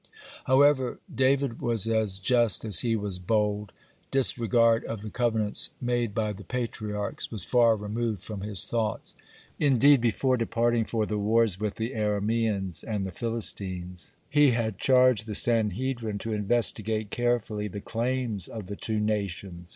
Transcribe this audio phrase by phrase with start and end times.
[0.03, 3.71] (58) However, David was as just as he was bold.
[4.09, 9.13] Disregard of the covenants made by the Patriarchs was far removed from his thoughts.
[9.59, 15.27] Indeed, before departing for the wars with the Arameans and the Philistines, he had charged
[15.27, 19.69] the Sanhedrin to investigate carefully the claims of the two nations.